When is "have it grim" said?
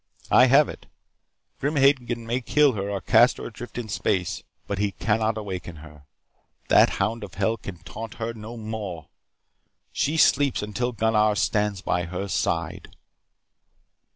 0.47-1.75